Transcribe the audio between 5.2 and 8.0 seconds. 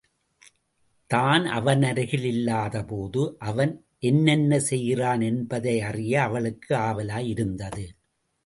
என்பதையறிய அவளுக்கு ஆவலாயிருந்தது.